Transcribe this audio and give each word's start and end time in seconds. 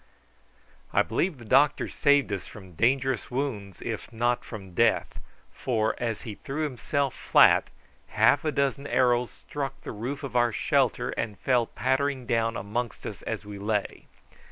I 0.93 1.03
believe 1.03 1.37
the 1.37 1.45
doctor 1.45 1.87
saved 1.87 2.33
us 2.33 2.47
from 2.47 2.73
dangerous 2.73 3.29
wounds, 3.29 3.83
if 3.83 4.11
not 4.11 4.43
from 4.43 4.73
death, 4.73 5.19
for, 5.53 5.93
as 5.99 6.23
he 6.23 6.33
threw 6.33 6.63
himself 6.63 7.13
flat, 7.13 7.69
half 8.07 8.43
a 8.43 8.51
dozen 8.51 8.87
arrows 8.87 9.29
struck 9.29 9.79
the 9.81 9.91
roof 9.91 10.23
of 10.23 10.35
our 10.35 10.51
shelter, 10.51 11.11
and 11.11 11.37
fell 11.37 11.67
pattering 11.67 12.25
down 12.25 12.57
amongst 12.57 13.05
us 13.05 13.21
as 13.21 13.45
we 13.45 13.59
lay. 13.59 14.07